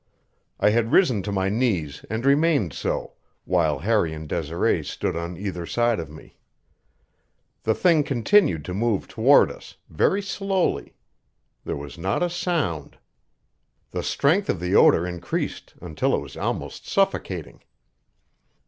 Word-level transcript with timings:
I 0.59 0.71
had 0.71 0.91
risen 0.91 1.21
to 1.21 1.31
my 1.31 1.49
knees 1.49 2.03
and 2.09 2.25
remained 2.25 2.73
so, 2.73 3.13
while 3.45 3.77
Harry 3.77 4.15
and 4.15 4.27
Desiree 4.27 4.83
stood 4.83 5.15
on 5.15 5.37
either 5.37 5.67
side 5.67 5.99
of 5.99 6.09
me. 6.09 6.37
The 7.65 7.75
thing 7.75 8.03
continued 8.03 8.65
to 8.65 8.73
move 8.73 9.07
toward 9.07 9.51
us, 9.51 9.75
very 9.91 10.23
slowly. 10.23 10.95
There 11.65 11.77
was 11.77 11.99
not 11.99 12.23
a 12.23 12.31
sound. 12.31 12.97
The 13.91 14.01
strength 14.01 14.49
of 14.49 14.59
the 14.59 14.73
odor 14.75 15.05
increased 15.05 15.75
until 15.83 16.15
it 16.15 16.19
was 16.21 16.35
almost 16.35 16.87
suffocating. 16.87 17.61